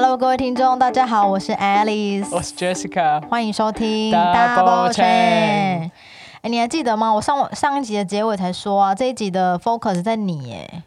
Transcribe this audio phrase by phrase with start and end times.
[0.00, 5.90] Hello，各位听众，大家好，我是 Alice，我是 Jessica，欢迎收听 Double Chain 哎，
[6.42, 7.12] 你还记得吗？
[7.12, 10.84] 我上上一集的结尾才说啊，这一集的 focus 在你耶。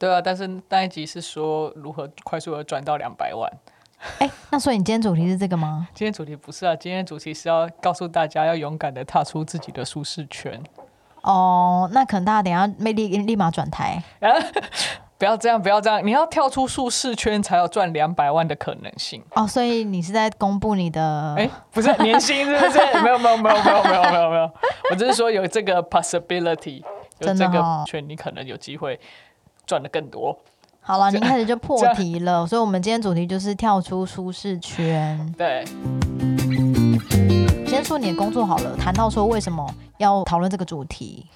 [0.00, 3.48] 对啊，但是那一集是说如何快速的赚到两百万。
[4.18, 5.86] 哎，那所以你今天主题是这个吗？
[5.94, 10.60] 今天主题不是啊，今天主题是要告诉大家要勇敢的踏出自己的舒适圈。
[11.22, 14.02] 哦，那可能大家等一下没立立马转台。
[15.20, 19.22] 不要这样，不要这样，你要跳出舒适圈才有赚两百万的可能性。
[19.34, 21.34] 哦，所以你是在公布你的？
[21.36, 22.78] 哎，不是年薪是不是？
[23.04, 24.50] 没有没有没有没有没有没有没有，
[24.90, 26.82] 我只是说有这个 possibility，
[27.18, 28.98] 有这个圈，你可能有机会
[29.66, 30.38] 赚的更多。
[30.80, 35.34] 好了，你开始就破题了，所以我们今天主题就是跳出舒适圈。
[35.36, 35.62] 对。
[37.66, 41.26] 先说你的工作好了，谈到说为什么要讨论这个主题。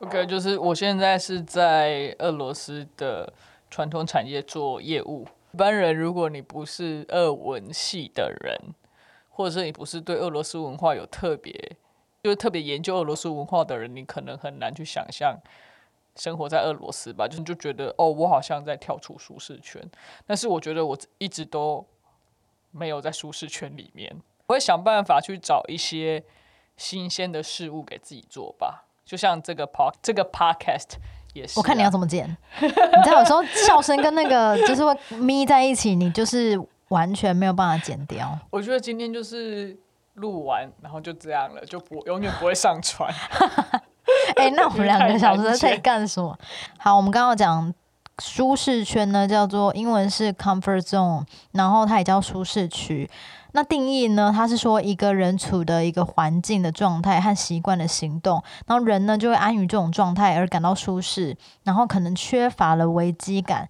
[0.00, 3.30] OK，就是我现在是在俄罗斯的
[3.70, 5.26] 传统产业做业务。
[5.52, 8.74] 一般人，如果你不是俄文系的人，
[9.28, 11.52] 或者是你不是对俄罗斯文化有特别，
[12.22, 15.38] 就是特别研究俄罗斯文化的人，你可能很难去想象
[16.16, 17.28] 生活在俄罗斯吧？
[17.28, 19.86] 就是就觉得哦，我好像在跳出舒适圈。
[20.26, 21.86] 但是我觉得我一直都
[22.70, 24.16] 没有在舒适圈里面。
[24.46, 26.24] 我会想办法去找一些
[26.78, 30.92] 新鲜的事物给自己做吧，就像这个 pod 这个 podcast
[31.32, 31.58] 也是。
[31.58, 32.28] 我看你要怎么剪，
[32.62, 36.56] 你知道有时候笑声跟那个 就是会咪在一起，你就是
[36.90, 38.38] 完全没有办法剪掉。
[38.50, 39.76] 我觉得今天就是
[40.14, 43.12] 录完，然后就这样了，就不永远不会上传。
[44.36, 46.38] 哎，那我们两个小时在干什么？
[46.78, 47.74] 好，我们刚刚讲
[48.20, 53.10] 舒适圈呢，叫做英文是 comfort zone，然后它也叫舒适区。
[53.52, 54.32] 那定义呢？
[54.34, 63.68] 它是说一个人处的一个环境的状态和习惯的行动，然后人呢就会安于这种状态而感到舒适，然后可能缺乏了危机感。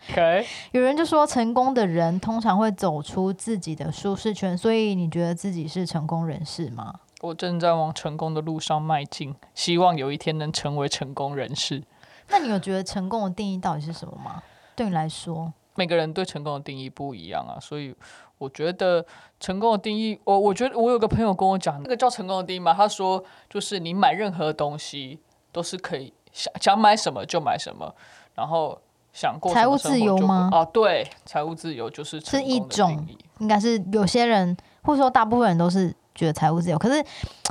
[0.72, 6.94] 有人就说，成功的人通常会走出自己的舒适圈，所以你觉得自己是成功人士吗？
[7.22, 11.82] 我正在往成功的路上迈进，希望有一天能成为成功人士。
[12.28, 14.42] 那你有觉得成功的定义到底是什么吗？
[14.76, 17.94] 对你来说，每个人对成功的定义不一样啊，所以。
[18.40, 19.04] 我觉得
[19.38, 22.72] 成功的定义，我我觉得我有个朋友跟我讲，那个叫成功的定义嘛。
[22.72, 25.18] 他说，就是你买任何东西
[25.52, 27.94] 都是可以想想买什么就买什么，
[28.34, 28.80] 然后
[29.12, 30.48] 想过财务自由吗？
[30.52, 33.06] 啊，对，财务自由就是是一种，
[33.40, 36.78] 应该是有些人或者说大部分人都是觉得财务自由。
[36.78, 37.04] 可是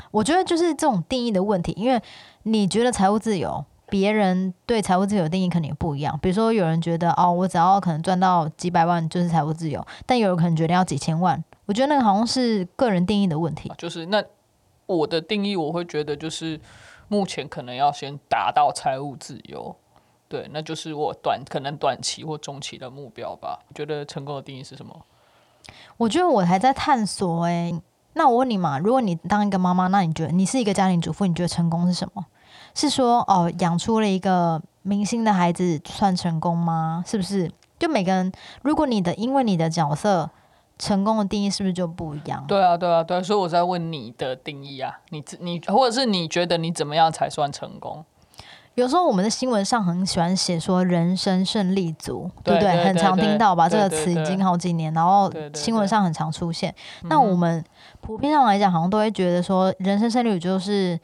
[0.09, 2.01] 我觉得就是这种定义的问题，因为
[2.43, 3.63] 你觉得财务自由。
[3.89, 6.17] 别人对财务自由的定义肯定不一样。
[6.21, 11.43] 比如说，有人觉得哦，我只要可能赚到几百万就是财务自由，但有人可能觉得要几千万。
[11.65, 13.71] 我觉得那个好像是个人定义的问题。
[13.77, 14.23] 就是那
[14.85, 16.59] 我的定义，我会觉得就是
[17.07, 19.75] 目前可能要先达到财务自由，
[20.27, 23.59] 对，那就是我短可能短期或中期的目标吧。
[23.75, 25.05] 觉得成功的定义是什么？
[25.97, 27.79] 我觉得我还在探索诶。
[28.13, 32.25] 那我问你嘛，如果你当一个妈妈，那你觉得你是一个家庭主妇，你觉得成功是什么？
[32.75, 37.03] 是说哦，养出了一个明星的孩子算成功吗？
[37.05, 37.51] 是不是？
[37.77, 40.29] 就每个人，如果你的因为你的角色，
[40.77, 42.43] 成功的定义是不是就不一样？
[42.45, 43.23] 对啊，对啊，对。
[43.23, 48.03] 所以我在问你的定义啊，你你或者是你觉得你怎么样才算成功？
[48.75, 52.83] 有时候我们的新闻上很喜欢写说人生胜利组，对不对？
[52.83, 53.69] 很常听到吧？
[53.69, 56.73] 这个词已经好几年，然后新闻上很常出现。
[57.03, 57.63] 那我们
[58.01, 60.99] 普遍上来讲，好像都会觉得说人生胜利组就是。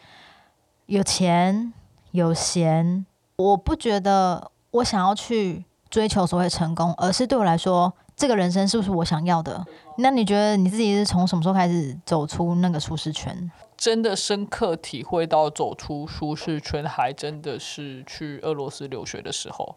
[0.87, 1.73] 有钱
[2.11, 3.05] 有闲，
[3.37, 9.65] 我不觉得我想要去追求所谓成功，而是对我来说，这个人生是不是我想要的？
[9.97, 13.51] 那你觉得你自己是从什么时候开始走出那个舒适圈？
[13.75, 19.75] 真的深刻体会到走出舒适圈，还真的是去俄罗斯留学的时候。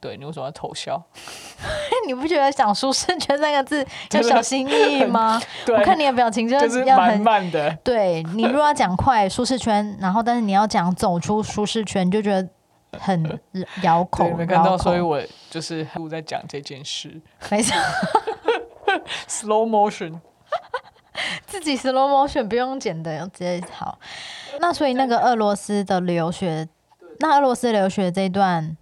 [0.00, 1.02] 对你为什么要偷笑？
[2.06, 5.40] 你不觉得讲“舒适圈”三个字 就小心翼翼吗？
[5.68, 7.70] 我看你的表情就是要很慢的。
[7.82, 12.48] 对你如果要讲快“舒适圈”，然后但是你要讲走出舒适圈，就觉得
[12.98, 13.40] 很
[13.82, 14.30] 咬口。
[14.30, 15.20] 没看到，所以我
[15.50, 17.20] 就是不在讲这件事。
[17.50, 17.76] 没错，
[19.28, 20.20] slow motion，
[21.46, 23.98] 自己 slow motion 不用剪的，直接好。
[24.60, 26.68] 那所以那个俄罗斯的留学，
[27.18, 28.76] 那俄罗斯留学这一段。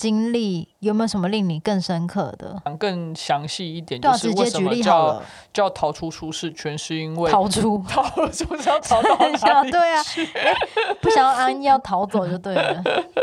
[0.00, 2.58] 经历有没有什么令你更深刻的？
[2.78, 6.76] 更详细一点，就是为什么叫叫逃出舒适圈？
[6.78, 9.68] 是因为逃出 逃出要逃到哪里？
[9.70, 10.02] 对啊，
[11.02, 12.82] 不想要安逸，要逃走就对了。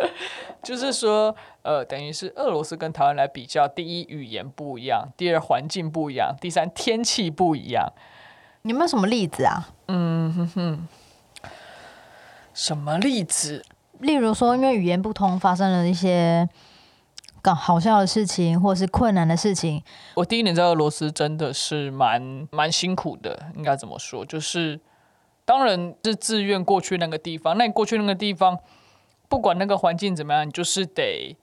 [0.62, 7.92] 就是说，呃，等于是俄罗斯跟台湾来比较，第一语言不一样，第二环境不一样，第三天气不一样。
[8.62, 9.70] 有没有什么例子啊？
[9.88, 10.88] 嗯哼哼，
[12.54, 13.66] 什么例子？
[14.00, 16.48] 例如说，因为语言不通，发生了一些。
[17.40, 19.82] 搞好笑的事情，或是困难的事情？
[20.16, 24.26] 我第一年在俄罗斯真的是蛮蛮辛苦的，应该怎么说？
[24.26, 24.82] 就是
[25.46, 27.58] 当然是自愿过去那个地方。
[27.58, 28.60] 那你过去那个地方，
[29.30, 31.38] 不管那个环境怎么样，你就是得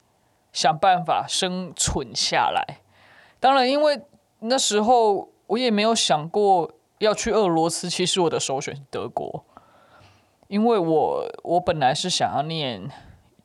[0.52, 2.80] 想办法生存下来。
[3.40, 4.02] 当然，因为
[4.40, 9.46] 那时候我也没有想过要去俄罗斯，其实我的首选是德国，
[10.54, 12.90] 因为我我本来是想要念。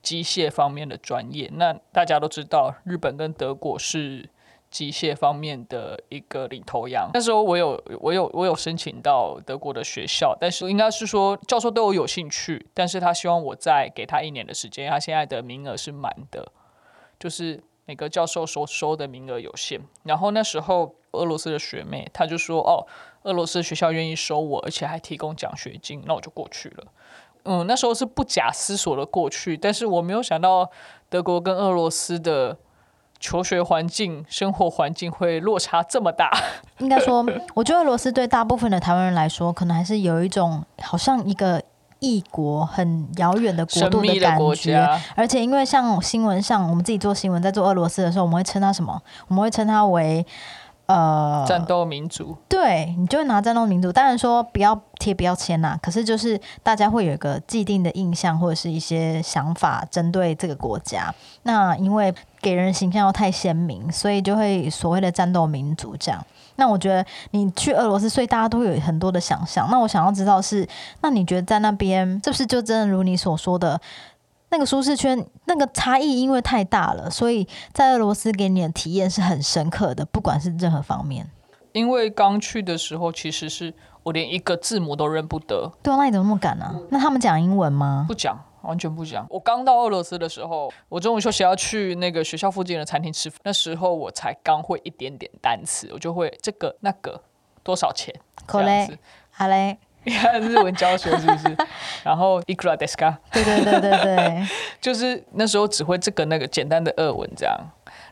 [0.01, 4.29] 机械方面的专业，那大家都知道，日本跟德国是
[4.71, 7.11] 机械方面的一个领头羊。
[7.13, 16.49] 那时候我有我有我有申请到德国的学校，但是应该是说教授对我有兴趣，但是他希望我再给他一年的时间，他现在的名额是满的，
[17.19, 19.81] 就是每个教授所收的名额有限。
[20.03, 22.87] 然后那时候俄罗斯的学妹他就说：“哦，
[23.23, 26.87] 俄罗斯学校愿意收我，而且还提供奖学金，那我就过去了。”
[27.51, 30.69] 嗯，那时候是不假思索的过去，但是我没有想到
[31.09, 32.55] 德国跟俄罗斯的
[33.19, 36.31] 求学环境、生活环境会落差这么大。
[36.77, 37.25] 应该说，
[37.55, 41.59] 我觉得俄罗斯对大部分的台湾人来说，可能还是有一种好像一个
[41.97, 44.77] 异国、很遥远的国度的感觉。
[45.15, 49.01] 而且，因为像新闻上，我们自己做新闻，在做俄罗斯的时候，我们会称它什么？
[49.27, 50.23] 我们会称它为。
[50.91, 53.91] 呃，战斗民族，对你就会拿战斗民族。
[53.91, 61.11] 当然说不要贴标签呐，可是就是大家会有一个既定的印象或者是一些想法针对这个国家。
[61.43, 66.23] 那因为给人形象又太鲜明，所以就会所谓的战斗民族这样。
[66.57, 69.67] 那我觉得你去俄罗斯，所以大家都会有很多的想象。
[69.71, 70.67] 那我想要知道是，
[71.01, 73.79] 那你觉得在那边是不是就真的如你所说的？
[74.51, 81.29] 那个舒适圈，那个差异因为太大了，所以在俄罗斯给你的体验是很深刻的，不管是任何方面。
[81.71, 83.71] 因为刚去的时候，其实是
[84.03, 85.71] 我连一个字母都认不得。
[85.83, 86.73] 对啊，那你怎么那么敢呢？
[86.89, 88.05] 那他们讲英文吗？
[88.07, 89.25] 不讲，完全不讲。
[89.29, 97.21] 我刚到俄罗斯的时候，我中午休息要去那个学校附近的餐厅吃饭，那时候我才刚会一点点单词，我就会这个那个
[97.63, 98.13] 多少钱，
[98.47, 98.97] 这样子。
[99.31, 99.77] 好嘞。
[100.05, 101.57] 你看日文教学是不是？
[102.05, 104.47] 然后 ikra deska，对对对对对，
[104.79, 107.53] 就是那时候只会这个那个简单的俄文这样。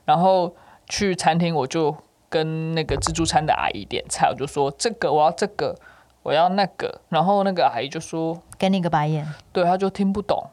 [0.03, 0.53] 然后
[0.89, 1.95] 去餐厅，我就
[2.29, 5.75] 跟那个自助餐的阿姨点菜，我就说这个我要这个，
[6.23, 7.01] 我要那个。
[7.09, 10.43] 然后那个阿姨就说给你个白眼，对，他就听不懂，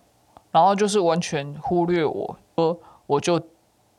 [0.50, 3.38] 然后就是完全忽略我，说我就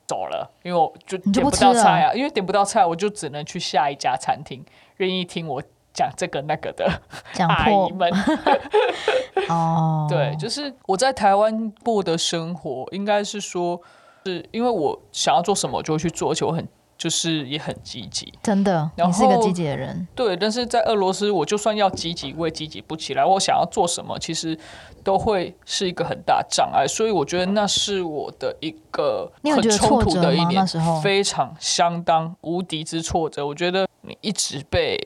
[0.07, 4.65] 走了，因为我就点不到菜啊，因为点不到菜，我就只能去下一家餐厅，
[4.97, 5.61] 愿意听我。
[5.97, 6.85] 讲这个那个的
[7.47, 8.11] 阿姨们，
[9.47, 13.79] 哦，对，就是我在台湾过的生活，应该是说，
[14.25, 20.35] 是因为我想要做什么就会去做，而且我很就是也很积极，真的，你是一个积极的人，对。
[20.35, 23.25] 但是在俄罗斯，我就算要积极，我也积极不起来。
[23.25, 24.57] 我想要做什么，其实
[25.03, 30.65] 都会是一个很大障碍，所以我觉得那是我的一个很冲突的一年，
[31.03, 33.45] 非常相当无敌之挫折。
[33.45, 34.99] 我觉得你一直被。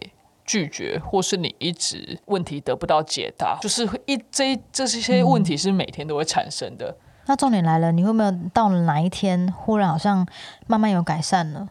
[0.46, 6.98] 拒绝，或是你一直问题得不到解答，就是一这这些问题是每天都会产生的。
[7.30, 10.28] 那重点来了，你会没有到哪一天，忽然好像
[10.66, 11.70] 慢慢有改善了，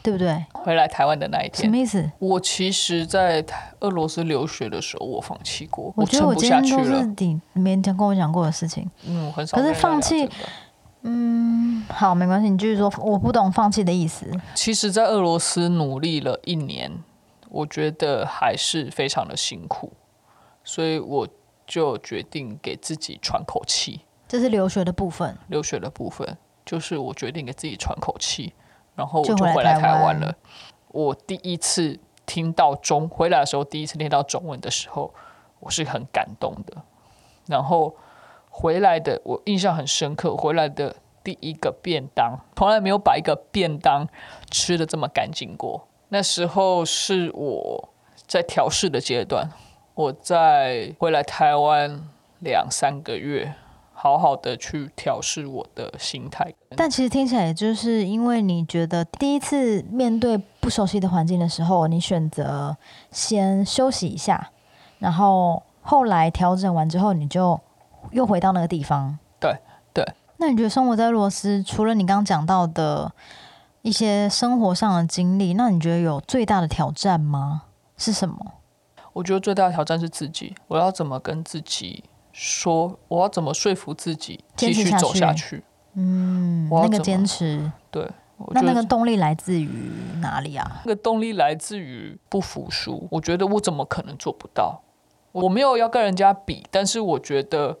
[0.00, 0.46] 对不对？
[0.52, 2.08] 回来台湾的那一天，什么意思？
[2.20, 3.44] 我其实，在
[3.80, 5.92] 俄罗斯留学的时候，我放弃过。
[5.96, 8.88] 我觉得我今天都是你没讲跟我讲过的事情。
[9.04, 9.56] 嗯，很少。
[9.56, 10.30] 可是放弃，
[11.02, 12.88] 嗯，好，没关系，你继续说。
[12.98, 14.24] 我不懂放弃的意思。
[14.54, 16.92] 其实，在俄罗斯努力了一年。
[17.48, 19.92] 我觉得还是非常的辛苦，
[20.62, 21.26] 所以我
[21.66, 24.02] 就决定给自己喘口气。
[24.28, 25.36] 这是留学的部分。
[25.48, 28.52] 留学的部分就是我决定给自己喘口气，
[28.94, 30.34] 然后我就回来台湾了。
[30.88, 35.14] 我第一次听到中回来的时候，第一次听到中文的时候，
[35.60, 36.82] 我是很感动的。
[37.46, 37.94] 然后
[38.50, 44.08] 回来的我印象很深刻，回来的第一个便当，从来没有把一个便当
[44.50, 45.86] 吃的这么干净过。
[46.08, 47.88] 那时候是我
[48.26, 49.50] 在调试的阶段，
[49.94, 52.00] 我在回来台湾
[52.40, 53.54] 两三个月，
[53.98, 56.52] 好好的去调试我的心态。
[56.76, 62.76] 但其实听起来，就是因为你觉得第一次面对不熟悉的环境的时候，你选择
[63.10, 64.50] 先休息一下，
[64.98, 67.58] 然后后来调整完之后，你就
[68.10, 69.18] 又回到那个地方。
[69.40, 69.56] 对
[69.94, 70.04] 对。
[70.36, 73.10] 那你觉得生活在罗斯，除了你刚刚讲到的？
[73.82, 77.62] 一些生活上的经历，那你觉得有最大的挑战吗？
[77.96, 78.54] 是什么？
[79.12, 82.02] 我觉得最大的挑战是自己，我要怎么跟自己
[82.38, 82.98] 说？
[83.08, 85.64] 我要怎么说服自己继续走下去？
[85.94, 88.06] 嗯，那个坚持，对，
[88.48, 89.70] 那那个动力来自于
[90.20, 90.82] 哪里啊？
[90.84, 93.08] 那个动力来自于不服输。
[93.10, 94.82] 我觉得我怎么可能做不到？
[95.32, 97.78] 我没有要跟人家比，但是我觉得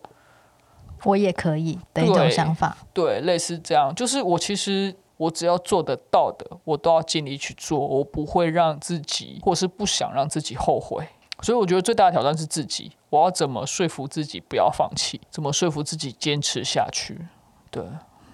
[1.04, 2.78] 我也可以的一种想法。
[2.94, 11.06] 对，类似这样，就是我其实我只要做得到的，我都要尽力去做，我不会让自己或是不想让自己后悔。
[11.42, 17.26] 所以我觉得最大的挑战是自己，我要怎么说服自己不要放弃，怎么说服自己坚持下去。
[17.70, 17.84] 对，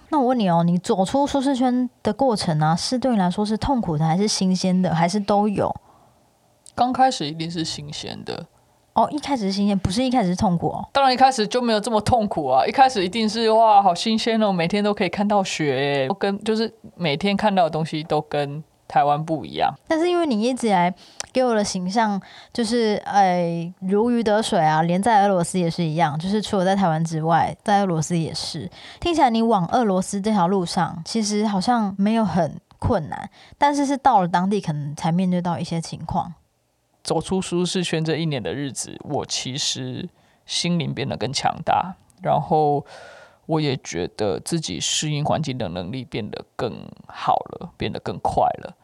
[0.09, 5.75] 那我问你哦，你走出舒适圈的过程啊，是对你来说是痛苦的，还是新鲜的，还是都有？
[6.73, 8.45] 刚开始一定是新鲜的，
[8.93, 10.87] 哦，一开始是新鲜，不是一开始是痛苦哦。
[10.93, 19.73] 当然一开始就没有这么痛苦啊，一开始一定是哇，好新鲜哦，每天都可以看到雪，都跟就是每天看到的东西都跟台湾不一样。
[19.87, 20.93] 但是因为你一直以来
[21.31, 22.21] 给我的形象
[22.53, 28.69] 就是，呃，如鱼得水啊，连在俄罗斯也是一样，就是除了在台湾之外，在俄罗斯也是。
[28.99, 36.31] 听起来你往俄罗斯这条路上，其实好像没有很困难，但是是到了当地可能才面对到一些情况。
[37.03, 40.07] 走出舒适圈这一年的日子，我其实
[40.45, 42.85] 心灵变得更强大，然后
[43.47, 48.77] 我也觉得自己适应环境的能力变得更好了，变得更快了。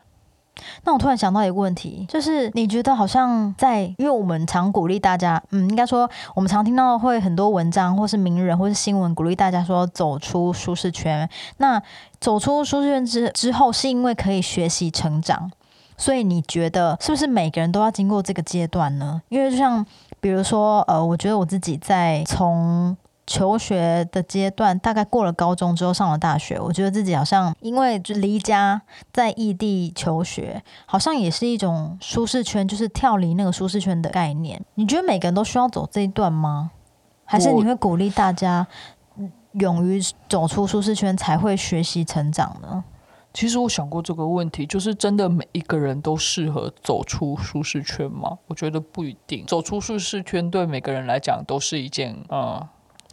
[0.84, 11.30] 那我突然想到一个问题，就是你觉得好像在，因为我们常鼓励大家，嗯，应该说我们常听到会很多文章或是名人或是新闻鼓励大家说走出舒适圈。
[11.58, 11.82] 那
[12.20, 15.52] 走出舒适圈之之后，是因为可以学习成长，
[15.98, 19.22] 所以你觉得是不是每个人都要经过这个阶段呢？
[19.30, 19.86] 因为就像
[20.20, 22.96] 比如说，呃，我觉得我自己在从
[23.30, 28.82] 求学的阶段，大概过了高中之后上了大学，我觉得自己好像因为就离家
[29.14, 34.60] 在异地求学，好像也是一种舒适圈，就是跳离那个舒适圈的概念。
[34.74, 36.72] 你觉得每个人都需要走这一段吗？
[37.24, 38.66] 还是你会鼓励大家
[39.52, 42.84] 勇于走出舒适圈才会学习成长呢？
[43.32, 48.40] 其实我想过这个问题，就是真的每一个人都适合走出舒适圈吗？
[48.48, 49.46] 我觉得不一定。
[49.46, 52.68] 走出舒适圈对每个人来讲都是一件，嗯，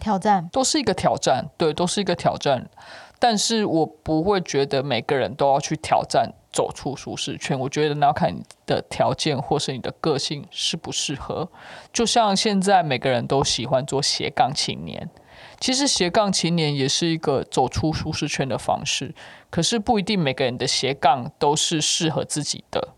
[0.06, 2.70] 挑战都是一个挑战，对，都是一个挑战。
[3.18, 7.58] 但是我不会觉得每个人都要去挑战走出舒适圈。
[7.58, 11.48] 我觉得那要看你的条件或是你的个性适不适合。
[11.92, 15.10] 就像现在每个人都喜欢做斜杠青年，
[15.58, 19.12] 其实斜杠青年也是一个走出舒适圈的方式。
[19.50, 22.90] 可是不一定每个人的斜杠都是适合自己的。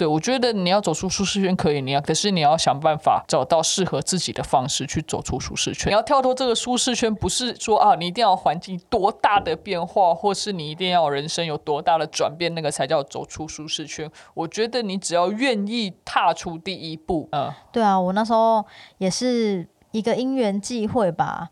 [0.00, 5.90] 对，我觉得你要走出舒适圈可以，你要，可是你要想办法找到适合自己的方式去走出舒适圈。
[5.90, 14.10] 你要跳脱这个舒适圈，不是说啊，你一定要环境多大的变化，或是你一定要人生有多大的转变，那个才叫走出舒适圈。
[14.32, 18.64] 我觉得你只要愿意踏出第一步，嗯，对啊，我那时候
[18.96, 21.50] 也是一个因缘际会吧，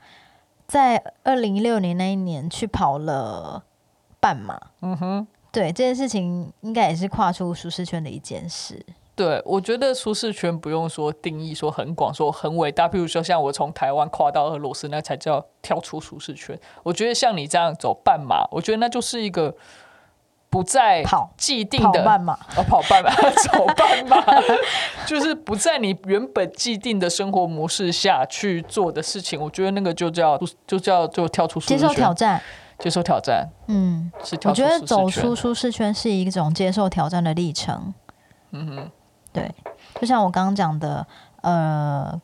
[0.66, 3.64] 在二零一六年那一年去跑了
[4.18, 4.58] 半马。
[4.80, 5.26] 嗯哼。
[5.58, 8.80] 对这件事情，应该也是跨出舒适圈的一件事。
[9.16, 12.88] 对，我觉得舒适圈不用说定义说很广，说很伟大。
[12.88, 16.56] 譬如说，像我从台湾跨到俄罗斯，那才叫跳出舒适圈。
[16.84, 19.52] 我觉得像你这样走半马，我觉得那就是一个
[20.48, 23.10] 不在跑既定的半马，哦，跑半马，
[23.50, 24.24] 走半马，
[25.04, 29.40] 就是不在你原本既定的生活模式下去做的事情。
[29.40, 32.40] 我觉得那个就叫就叫就跳出舒适圈，接受挑战。
[32.78, 34.10] 接受挑战，嗯，
[34.44, 37.92] 我觉得走出舒适圈是一种接受挑战的历程。
[38.52, 38.90] 嗯哼，
[39.32, 39.52] 对，
[40.00, 41.04] 就像我刚刚讲的，
[41.40, 42.20] 呃，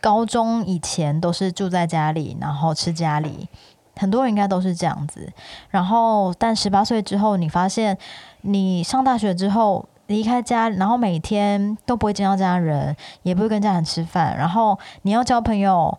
[0.00, 3.48] 高中以前都是住在家里，然后吃家里，
[3.96, 5.32] 很多人应该都是这样子。
[5.70, 7.96] 然后，但十八岁之后，你发现
[8.40, 15.96] 你上大学之后离开家，然后每天都不会见到家人，也不会跟家人吃饭，然后你要交朋友，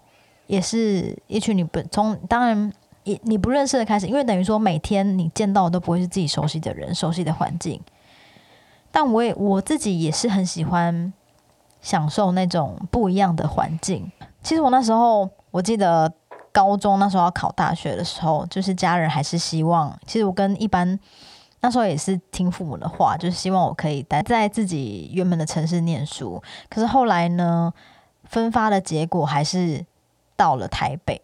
[0.47, 2.73] 也是一群你不从当然。
[3.09, 7.81] 你你不认识的开始，因为等于说每天你见到的都不会是自己熟悉的人、熟悉的环境。
[8.91, 11.11] 但我也我自己也是很喜欢
[11.81, 14.11] 享受那种不一样的环境。
[14.43, 16.11] 其实我那时候，我记得
[16.51, 20.99] 高中那时候要考大学的时候，就是家人还是希望，其实我跟一般
[21.61, 26.41] 那时候也是听父母的话，就是希望我可以待在自己原本的城市念书。
[26.69, 27.73] 可是后来呢，
[28.23, 29.83] 分发的结果还是
[30.35, 31.21] 到了台北。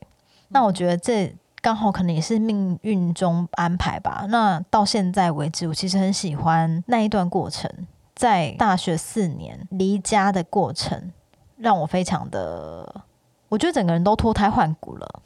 [0.50, 1.36] 那我觉得这
[1.66, 4.28] 刚好可能也是命运中安排吧。
[4.30, 7.68] 那到现在为止，我其实很喜欢那一段过程，
[8.14, 11.12] 在大学四年离家的过程，
[11.58, 13.02] 让我非常的，
[13.50, 15.24] 我觉得整个人都脱胎换骨了。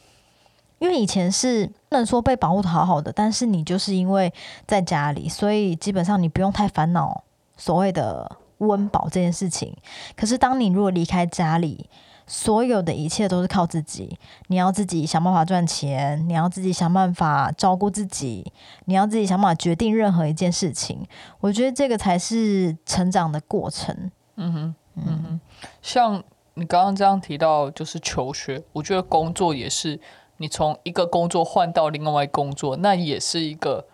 [0.77, 4.34] 因为以前是不能说被保护的好好的，但是你就是因为
[4.65, 7.22] 在家里，所以基本上你不用太烦恼
[7.58, 9.75] 所谓的温饱这件事情。
[10.15, 11.89] 可是当你如果离开家里，
[12.29, 18.53] 所有的一切都是靠自己，你要自己想办法赚钱，你要自己想办法照顾自己，
[18.86, 21.07] 你要自己想办法决定任何一件事情。
[21.39, 24.12] 我觉得这个才是成长的过程。
[24.36, 25.39] 嗯哼，嗯哼，
[25.81, 30.00] 像你刚刚这样提到就是求学，我觉得工作也是，
[30.38, 33.88] 你从一个工作换到另外工作，那也是一个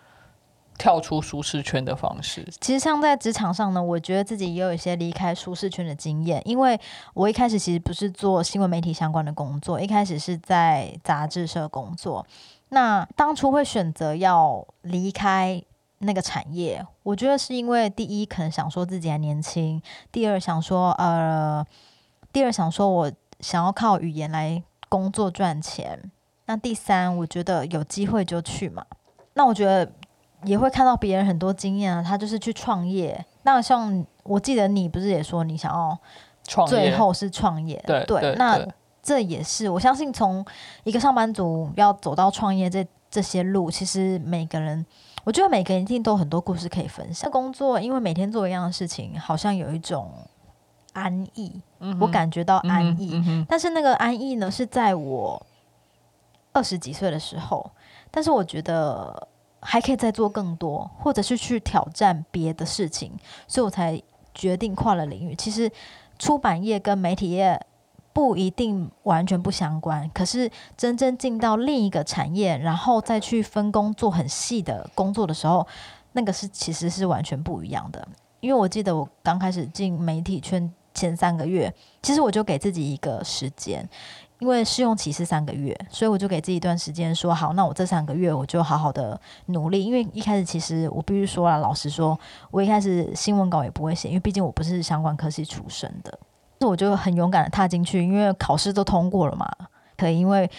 [0.78, 2.46] 跳出舒适圈的方式。
[2.60, 6.78] 其实像在职场上呢，我觉得自己也有一些离开舒适圈的经验，因为
[7.14, 12.26] 我一开始其实不是做新闻媒体相关的工作，一开始是在杂志社工作。
[12.70, 15.62] 那当初会选择要离开
[15.98, 19.80] 那个产业，我觉得是因为第一可能想说自己还年轻，
[20.10, 21.64] 第二想说呃，
[22.32, 26.10] 第二想说我想要靠语言来工作赚钱。
[26.46, 28.84] 那第三，我觉得有机会就去嘛。
[29.34, 29.90] 那我觉得
[30.44, 33.24] 也会看到别人很多经验啊，他就是去创业。
[33.42, 35.96] 那像我记得你不是也说你想要
[36.44, 37.82] 创业最后是创业？
[37.86, 38.60] 对对那
[39.02, 40.44] 这也是我相信从
[40.84, 44.84] 一个上班族要走到创业这这些路，其实每个人，
[45.24, 47.30] 我觉得每个人一定都有很多故事可以分享。
[47.30, 50.10] 工作因为每天做一样的事情，好像有一种
[50.92, 53.14] 安逸，嗯我感觉到安逸。
[53.14, 55.46] 嗯嗯但是那个安逸呢，是在我
[56.52, 57.70] 二十几岁的时候，
[58.10, 59.28] 但是我觉得
[59.68, 63.10] 还可以再做更多，或者是去挑战别的事情，
[63.48, 64.00] 所以我才
[64.32, 65.34] 决定跨了领域。
[65.34, 65.68] 其实
[66.20, 67.60] 出版业跟媒体业
[68.12, 75.66] 不一定完全不相关，可是真正进到另一个产业，然后再去分工做很细的工作的时候，
[76.12, 78.06] 那个是其实是完全不一样的。
[78.40, 83.86] 因为我记得我刚开始进媒体圈前三个月，其实我就给自己一个时间，
[84.38, 89.82] 因为试用期是三个月，所以我就给自己一段时间说好，那我这三个月我就好好的努力。
[89.82, 92.18] 因为一开始其实我必须说了，老实说，
[92.50, 96.18] 我一开始新闻稿也不会写，因为毕竟我不是相关科系出身的。
[96.58, 99.50] 那我就很勇敢的踏进去，因为考试都通过了嘛，
[99.96, 100.50] 可以因为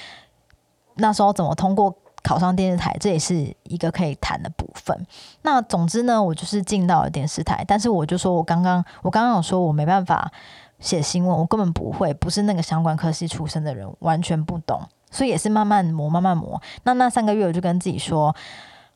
[0.95, 5.05] 那时候怎么通过考上电视台，这也是一个可以谈的部分。
[5.41, 10.31] 那总之呢，我就是进到了电视台，但是我就说我刚刚我刚刚有说我没办法
[10.79, 16.61] 写新闻，我根本不会，不是那个相关科系出身的人，完全不懂，所以也是慢慢磨，慢慢磨。
[16.83, 18.35] 那那三个月我就跟自己说，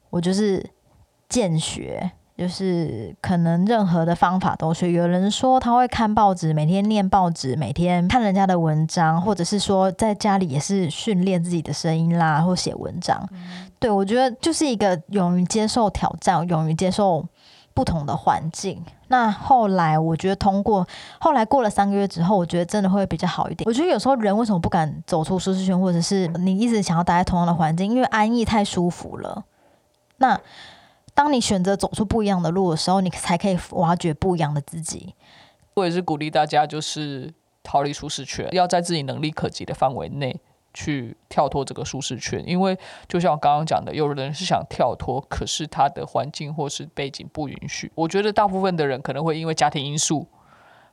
[0.10, 0.70] 我就是
[1.28, 2.12] 见学。
[2.42, 4.92] 就是可能任何的方法都学。
[4.92, 13.30] 有人说他会看报纸，每天念报纸，每天看人家的文章，或者是说在家里也是训练自己的声音啦，或写文章。
[13.78, 17.24] 对我觉得就是一个勇于接受挑战，勇于接受
[17.76, 18.84] 不同的环境。
[19.10, 20.88] 那后来我觉得通过，
[21.20, 23.68] 后来过了三个月之后，我觉得真的会比较好一点。
[23.68, 29.44] 我觉得有时候人为什么不敢走出舒适圈，或者是你一直想要待在同样的环境，因为安逸太舒服了。
[30.18, 30.40] 那
[31.22, 35.14] 当你选择走出不一样的路的时候，你才可以挖掘不一样的自己。
[35.76, 37.32] 我也是鼓励大家，就是
[37.62, 40.36] 逃离舒适圈，要在自己能力可及的范围内
[40.74, 42.44] 去跳脱这个舒适圈。
[42.48, 42.76] 因为
[43.08, 47.92] 就像我刚刚讲的，有人是想跳脱，可是他的环境或是背景不允许。
[47.94, 50.28] 我觉得大部分的人可能会因为家庭因素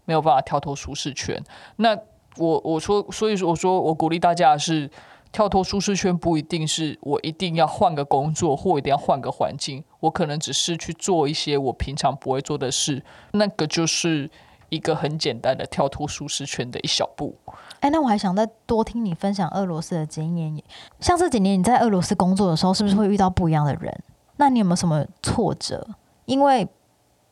[0.05, 1.43] 没有办法跳脱舒适圈。
[1.77, 1.97] 那
[2.37, 4.91] 我我说，所以说我说我鼓励大家是。
[5.31, 14.31] 跳脱舒适圈不一定是我一定要换个工作，或一定要换个环境，我可能只是去做一些我平常不会做的事，那个就是
[14.71, 17.37] 一个很简单的跳脱舒适圈的一小步。
[17.81, 20.63] 哎，那我还想再多听你分享俄罗斯的经验。
[20.99, 24.03] 像这几年你在俄罗斯工作的时候，是不是会遇到不一样的人？
[24.37, 25.87] 那你有没有什么挫折？
[26.25, 26.67] 因为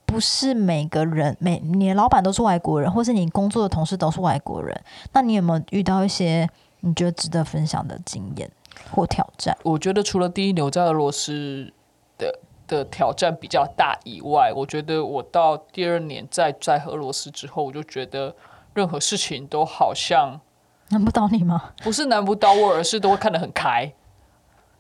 [0.05, 4.79] 不是每个人每你的老板都是外国人，或是你工作的同事都是外国人，
[5.13, 6.49] 那你有没有遇到一些？
[6.81, 8.51] 你觉得值得分享的经验
[8.91, 9.57] 或挑战？
[9.63, 11.73] 我觉得除了第一牛在俄罗斯
[12.19, 18.35] 的的挑战比较大以外，我觉得我到第二年在在俄罗斯之后，我就觉得
[18.75, 20.41] 任何事情都好像
[20.89, 21.73] 难不倒你吗？
[21.83, 23.93] 不是难不倒我，而是都会看得很开。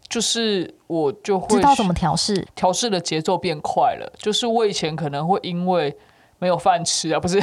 [0.09, 4.13] 就是我就会知道怎么调试，调试的节奏变快了。
[4.17, 5.97] 就是我以前可能会因为
[6.39, 7.41] 没有饭吃啊，不是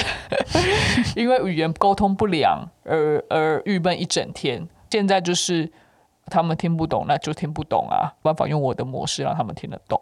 [1.16, 4.68] 因为语言沟通不良而而郁闷一整天。
[4.92, 5.72] 现在就是
[6.28, 10.00] 他们听不懂，那就听不懂啊，办法用我的模式让他们听得懂。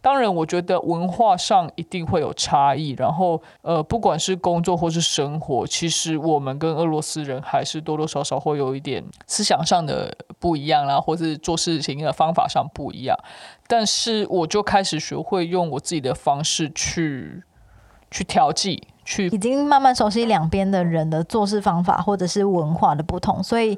[0.00, 2.90] 当然，我觉得文化上一定会有差异。
[2.98, 13.16] 然后，呃，不管是工作或是生活，其实我们跟俄罗斯人还是多多少少会有一点思想上的不一样啦，或是做事情的方法上不一样。
[13.68, 17.44] 但是，我就开始学会用我自己的方式去。
[18.12, 23.76] 去调剂，去已经慢慢熟悉两边的人的做事方法或者是文化的不同，所以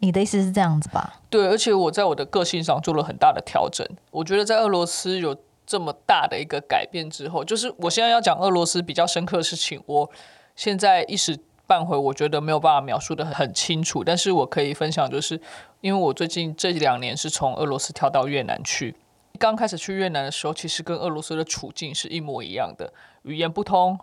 [0.00, 1.20] 你的意思是这样子吧？
[1.30, 3.86] 对，而且我在我的个性上做了很大的调整。
[4.10, 10.10] 我觉得在俄罗斯有这么大的一个改变之后，就是我现在要讲俄罗斯比较深刻的事情，我
[10.56, 15.40] 现在一时半会我觉得没有办法描述的很清楚，但是我可以分享，就是
[15.80, 18.96] 因为我最近这两年是从俄罗斯跳到越南去。
[19.38, 23.98] 刚开始去越南的时候，其实跟俄罗斯的处境是一模一样的，语言不通，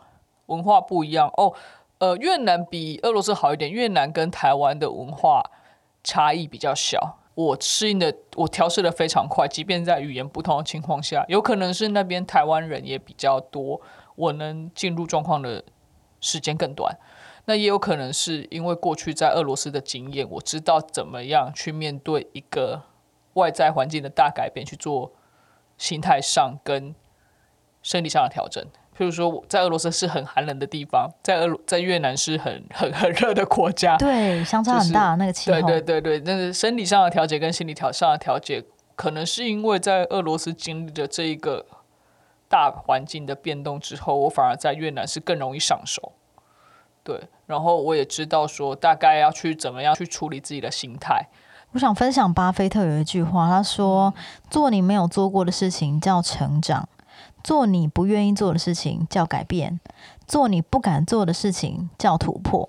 [0.48, 1.54] 文化不一样哦。
[2.00, 5.50] 呃，越南比俄罗斯好一点，越南跟台湾的文化
[6.04, 7.18] 差异比较小。
[7.34, 13.80] 我适应的，我调试的非常快，即便在语言不同的情况下，有可能是那边台湾人也比较多，
[14.16, 15.64] 我能进入状况的
[16.20, 16.98] 时间更短。
[17.46, 22.82] 那也有可能是因为过去在俄罗斯的经验，我知道怎么样去面对一个
[23.34, 25.14] 外在环境的大改变，去做
[25.78, 26.94] 心态上跟
[27.82, 28.66] 生理上的调整。
[28.98, 35.62] 譬如说，在俄罗斯是很寒冷的地方，在俄在越南是很 很很热的国家，对，相差很大那个气候。
[35.62, 38.64] 对对对对，那是生理上的调节跟心理调上的调节，
[38.96, 41.66] 可能是因为在俄罗斯经历的这一个
[42.50, 46.14] 大环境的变动之后，我反而在越南是更容易上手。
[47.04, 51.28] 对，然后我也知道说大概要去怎么样去处理自己的心态。
[51.74, 54.14] 我想分享巴菲特有一句话，他说
[54.50, 56.90] ：“做你没有做过的事情叫成长。”
[57.48, 59.80] 做你不愿意做的事情叫改变，
[60.28, 62.68] 做你不敢做的事情叫突破。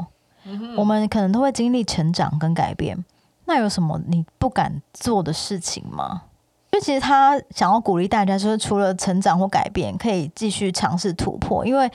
[0.77, 3.05] 我们可能都会经历成长跟改变。
[3.47, 6.23] 那有什么你不敢做的事情吗？
[6.71, 11.67] 因为其实他想要鼓励大家，就是除了成长或改变，可以继续尝试突破。
[11.67, 11.91] 因为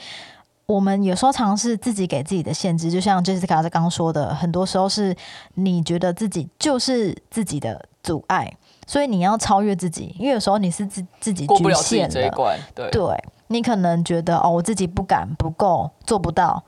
[0.66, 5.16] 我们有时候尝试自己给自己的限制，就像 Jessica 刚刚说的，很多时候是
[5.54, 8.54] 你觉得自己就是自己的阻碍。
[8.86, 12.30] 所以你要超越自己，因为有时候你是自自己局限的，
[12.74, 16.62] 对，对你可能觉得哦，我自己不敢、不够、做不到，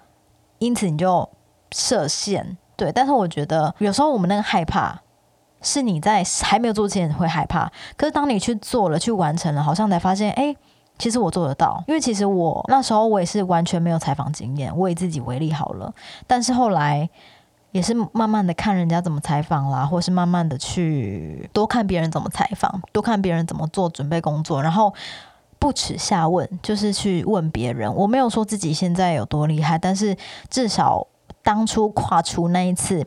[0.58, 1.28] 因此你就
[1.72, 2.90] 设限，对。
[2.92, 5.00] 但是我觉得有时候我们那个害怕，
[5.62, 10.54] 是你在还没有做之前会害怕，可是当你去做了、去完成了，好像才发现，哎，
[10.98, 11.82] 其实我做得到。
[11.86, 15.92] 因为其实我那时候我也是完全没有采访经验，我以自己为例好了，
[16.26, 17.08] 但是后来。
[17.76, 24.94] 也是慢慢的看人家怎么采访啦，或是慢慢的去多看别人怎么采访，多看别人怎么做准备工作，然后
[25.58, 27.94] 不耻下问，就是去问别人。
[27.94, 30.16] 我没有说自己现在有多厉害，但是
[30.48, 31.06] 至少
[31.42, 33.06] 当初跨出那一次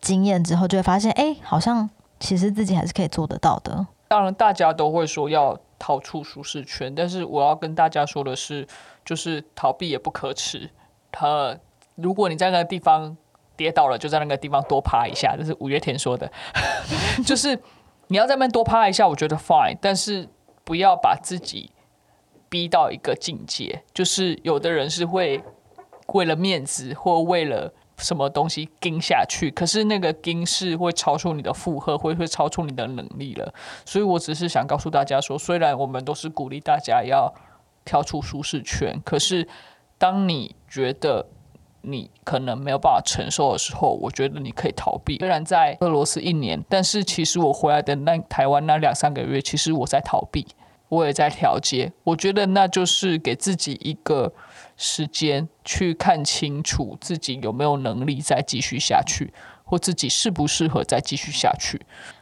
[0.00, 3.86] 经验之后，就会发现，哎，好像其实自己还是可以做得到的。
[4.08, 8.66] 当然，大家都会说要逃出舒适圈，但是我要跟大家说的是，
[9.04, 10.70] 就是逃避也不可耻。
[11.12, 11.58] 他
[11.94, 13.18] 如果你在那个地方。
[13.58, 16.30] 跌倒了，就在那个地方多趴一下，这是五月天说的，
[17.26, 17.60] 就是
[18.06, 20.28] 你要在那边多趴一下，我觉得 fine，但是
[20.62, 21.72] 不要把自己
[22.48, 25.42] 逼到一个境界，就是有的人是会
[26.14, 33.52] 为了面子或为了什么东西盯下去，可是那个盯是会超出你的负荷，会会超出你的能力了。
[33.84, 37.34] 所以我只是想告诉大家说，虽然我们都是鼓励大家要
[37.84, 39.48] 跳出舒适圈，可是
[39.98, 41.26] 当你觉得。
[41.82, 45.18] 你可能没有办法承受的时候，我觉得你可以逃避。
[45.18, 50.46] 虽然在俄罗斯一年，但是其实我回来的那台湾那两三个月，其实我在逃避，
[50.88, 51.92] 我也在调节。
[52.04, 54.32] 我觉得那就是给自己一个
[54.76, 59.32] 时间去看清楚自己有没有能力再继续下去，
[59.64, 61.80] 或自己适不适合再继续下去。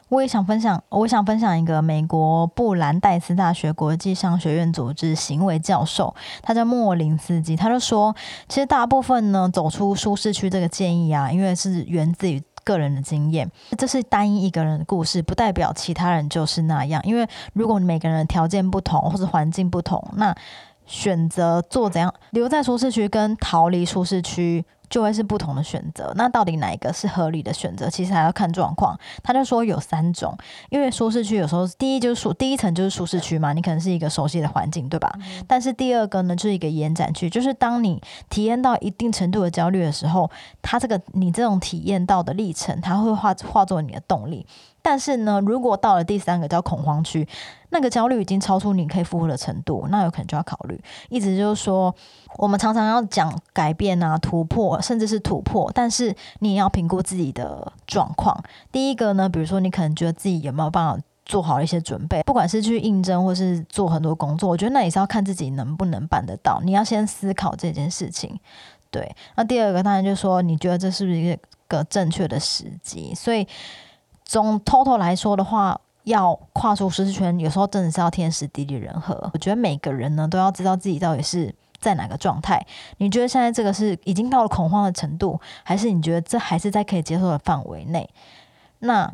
[0.08, 8.14] 我也想分享，我想分享一个美国布兰代斯大学国际商学院组织行为教授，他叫莫林斯基，他就说，
[8.48, 20.32] 其实大部分呢走出舒适区这个建议啊，因为是源自于个人的经验，这是单一一个人的故事，不代表其他人就是那样，因为如果每个人的条件不同或者环境不同，那
[20.86, 24.64] 选择做怎样留在舒适区跟逃离舒适区。
[24.88, 27.90] 就会是不同的选择，那到底哪一个是合理的选择？
[27.90, 28.98] 其实还要看状况。
[29.22, 30.36] 他就说有三种，
[30.70, 35.12] 因为舒适区有时候第一就是舒第一层就是舒适区嘛，你可能是一个熟悉的环境，对吧？
[35.46, 40.30] 但是第二个呢，就是一个延展区，就是当你体验到一定程度的焦虑的时候，
[40.62, 44.46] 它这个你这种体验到的历程，它会化化作你的动力。
[44.88, 47.26] 但是呢，如果到了第三个叫恐慌区，
[47.70, 50.80] 那个焦虑已经超出你可以负荷的程度，那有可能就要考虑。
[51.08, 51.92] 意思就是说，
[52.36, 58.40] 我们常常要讲改变啊、突破，甚至是突破，但是你也要评估自己的状况。
[58.70, 66.60] 第一个呢，比如说你可能觉得自己有没有办法做好一些准备，不管是去应征或是做很多工作，我觉得那也是要看自己能不能办得到。
[66.64, 68.38] 你要先思考这件事情。
[68.92, 73.12] 对，那第二个当然就是说，你觉得这是不是一个正确的时机？
[73.16, 73.48] 所以。
[74.26, 79.30] 总 total 来说的话，要跨出舒适圈，有时候真的是要天时地利人和。
[79.32, 82.66] 我觉得每个人呢，都要知道自己到底是在哪个状态。
[82.98, 88.08] 你觉得现在这个是已经到了恐慌的程度，还是你觉得这还是在可以接受的范围内？
[88.80, 89.10] 那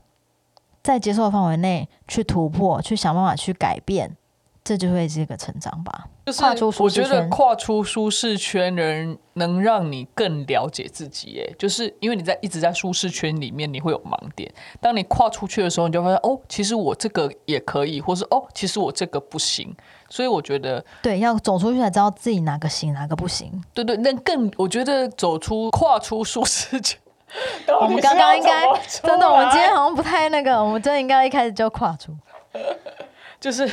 [0.83, 4.16] 在接受的范围内去突破，去想办法去改变，
[4.64, 6.07] 这就会是一个成长吧。
[6.25, 14.53] 就是跨出舒我觉得跨出舒适圈人能让你更了解自己，哎，就是因为你在一直在舒适圈里面，你会有盲点。
[14.81, 19.75] 当你跨出去的时候，你就发现哦，其实我这个也可以，或是哦，其实我这个不行。
[20.09, 23.51] 所以我觉得，对，要走出去才知道自己哪个行，哪个不行。
[23.75, 26.98] 对对，那更我觉得走出跨出舒适圈。
[27.81, 32.14] 我们刚刚应该真的，我们今天好像不太那个，我们真的应该一开始就跨出。
[33.40, 33.66] 就是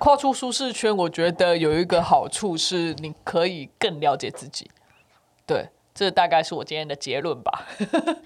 [0.00, 4.70] 跨出舒适圈，我觉得有一个好处是，你可以更了解自己。
[5.46, 7.66] 对，这大概是我今天的结论吧。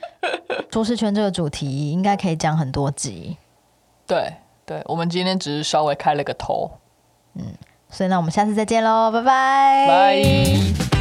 [0.70, 3.36] 舒适圈这个主题应该可以讲很多集，
[4.06, 4.34] 对，
[4.64, 6.70] 对，我们今天只是稍微开了个头。
[7.34, 7.52] 嗯
[7.90, 10.93] 所以那我们下次再见喽，拜拜，拜。